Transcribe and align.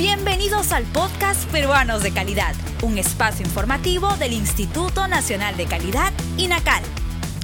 Bienvenidos 0.00 0.72
al 0.72 0.84
podcast 0.84 1.44
Peruanos 1.50 2.02
de 2.02 2.10
Calidad, 2.10 2.54
un 2.82 2.96
espacio 2.96 3.44
informativo 3.44 4.16
del 4.16 4.32
Instituto 4.32 5.06
Nacional 5.08 5.58
de 5.58 5.66
Calidad, 5.66 6.10
INACAL. 6.38 6.82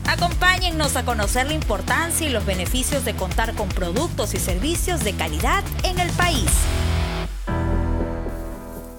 Acompáñennos 0.09 0.97
a 0.97 1.05
conocer 1.05 1.49
la 1.49 1.53
importancia 1.53 2.27
y 2.27 2.33
los 2.33 2.47
beneficios 2.47 3.05
de 3.05 3.15
contar 3.15 3.55
con 3.57 3.69
productos 3.69 4.33
y 4.33 4.39
servicios 4.39 5.05
de 5.05 5.13
calidad 5.13 5.63
en 5.83 5.99
el 5.99 6.09
país. 6.13 6.49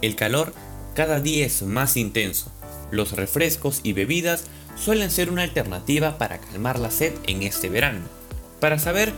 El 0.03 0.15
calor 0.15 0.53
cada 0.93 1.19
día 1.19 1.43
es 1.43 1.63
más 1.63 1.97
intenso. 1.97 2.51
Los 2.91 3.13
refrescos 3.13 3.79
y 3.81 3.93
bebidas 3.93 4.43
suelen 4.75 5.09
ser 5.09 5.31
una 5.31 5.41
alternativa 5.41 6.19
para 6.19 6.37
calmar 6.37 6.77
la 6.77 6.91
sed 6.91 7.15
en 7.25 7.41
este 7.41 7.69
verano. 7.69 8.05
Para 8.59 8.77
saber 8.77 9.13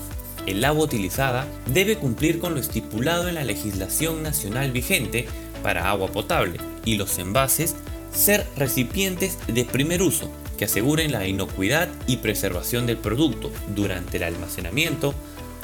El 0.46 0.64
agua 0.64 0.84
utilizada 0.84 1.46
debe 1.66 1.98
cumplir 1.98 2.38
con 2.38 2.54
lo 2.54 2.60
estipulado 2.60 3.28
en 3.28 3.34
la 3.34 3.44
legislación 3.44 4.22
nacional 4.22 4.72
vigente 4.72 5.28
para 5.62 5.90
agua 5.90 6.08
potable 6.08 6.58
y 6.86 6.96
los 6.96 7.18
envases 7.18 7.76
ser 8.10 8.46
recipientes 8.56 9.38
de 9.48 9.66
primer 9.66 10.00
uso 10.00 10.30
que 10.58 10.66
aseguren 10.66 11.12
la 11.12 11.26
inocuidad 11.26 11.88
y 12.06 12.18
preservación 12.18 12.86
del 12.86 12.98
producto 12.98 13.50
durante 13.74 14.18
el 14.18 14.24
almacenamiento, 14.24 15.14